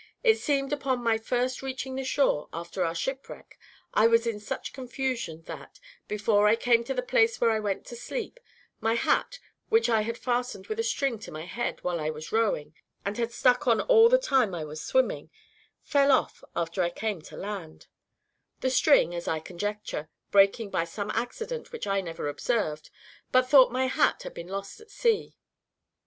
[0.23, 3.59] It seems upon my first reaching the shore, after our shipwreck,
[3.93, 7.85] I was in such confusion, that, before I came to the place where I went
[7.85, 8.39] to sleep,
[8.79, 9.37] my hat,
[9.69, 12.73] which I had fastened with a string to my head while I was rowing,
[13.05, 15.29] and had stuck on all the time I was swimming,
[15.83, 17.85] fell off after I came to land;
[18.61, 22.89] the string, as I conjecture, breaking by some accident which I never observed,
[23.31, 25.35] but thought my hat had been lost at sea.